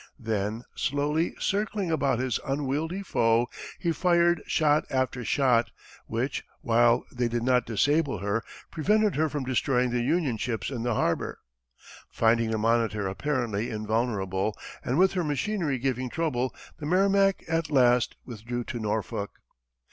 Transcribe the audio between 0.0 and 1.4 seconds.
Then, slowly